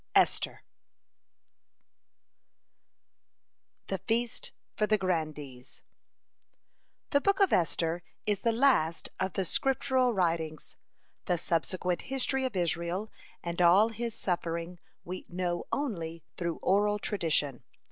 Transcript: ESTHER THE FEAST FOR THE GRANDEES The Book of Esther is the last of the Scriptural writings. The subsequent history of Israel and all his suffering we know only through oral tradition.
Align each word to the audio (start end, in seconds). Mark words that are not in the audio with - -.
ESTHER 0.15 0.63
THE 3.85 3.99
FEAST 3.99 4.51
FOR 4.75 4.87
THE 4.87 4.97
GRANDEES 4.97 5.83
The 7.11 7.21
Book 7.21 7.39
of 7.39 7.53
Esther 7.53 8.01
is 8.25 8.39
the 8.39 8.51
last 8.51 9.09
of 9.19 9.33
the 9.33 9.45
Scriptural 9.45 10.11
writings. 10.11 10.75
The 11.25 11.37
subsequent 11.37 12.01
history 12.01 12.45
of 12.45 12.55
Israel 12.55 13.11
and 13.43 13.61
all 13.61 13.89
his 13.89 14.15
suffering 14.15 14.79
we 15.05 15.27
know 15.29 15.65
only 15.71 16.23
through 16.35 16.55
oral 16.63 16.97
tradition. 16.97 17.61